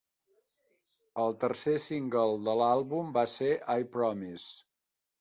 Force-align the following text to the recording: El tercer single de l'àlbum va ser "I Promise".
El 1.25 1.35
tercer 1.43 1.75
single 1.85 2.27
de 2.49 2.57
l'àlbum 2.63 3.15
va 3.21 3.29
ser 3.37 3.55
"I 3.79 3.89
Promise". 3.99 4.53